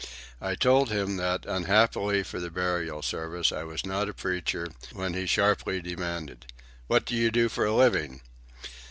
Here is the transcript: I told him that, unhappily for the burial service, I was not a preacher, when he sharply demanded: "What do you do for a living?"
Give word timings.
I 0.41 0.55
told 0.55 0.89
him 0.89 1.17
that, 1.17 1.45
unhappily 1.45 2.23
for 2.23 2.39
the 2.39 2.49
burial 2.49 3.03
service, 3.03 3.51
I 3.51 3.63
was 3.65 3.85
not 3.85 4.09
a 4.09 4.15
preacher, 4.15 4.67
when 4.93 5.13
he 5.13 5.27
sharply 5.27 5.79
demanded: 5.79 6.47
"What 6.87 7.05
do 7.05 7.15
you 7.15 7.29
do 7.29 7.49
for 7.49 7.65
a 7.67 7.75
living?" 7.75 8.21